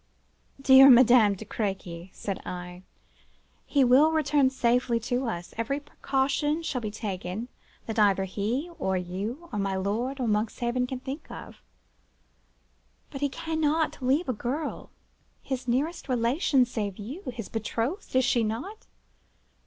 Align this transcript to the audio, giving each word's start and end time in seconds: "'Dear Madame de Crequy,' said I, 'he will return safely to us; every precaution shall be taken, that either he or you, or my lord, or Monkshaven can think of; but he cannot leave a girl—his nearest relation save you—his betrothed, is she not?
"'Dear 0.59 0.89
Madame 0.89 1.35
de 1.35 1.45
Crequy,' 1.45 2.09
said 2.11 2.39
I, 2.43 2.81
'he 3.67 3.83
will 3.83 4.11
return 4.11 4.49
safely 4.49 4.99
to 5.01 5.27
us; 5.27 5.53
every 5.57 5.79
precaution 5.79 6.63
shall 6.63 6.81
be 6.81 6.89
taken, 6.89 7.49
that 7.85 7.99
either 7.99 8.23
he 8.23 8.71
or 8.79 8.97
you, 8.97 9.47
or 9.53 9.59
my 9.59 9.75
lord, 9.75 10.19
or 10.19 10.27
Monkshaven 10.27 10.87
can 10.87 11.01
think 11.01 11.29
of; 11.29 11.61
but 13.11 13.21
he 13.21 13.29
cannot 13.29 14.01
leave 14.01 14.27
a 14.27 14.33
girl—his 14.33 15.67
nearest 15.67 16.09
relation 16.09 16.65
save 16.65 16.97
you—his 16.97 17.49
betrothed, 17.49 18.15
is 18.15 18.25
she 18.25 18.43
not? 18.43 18.87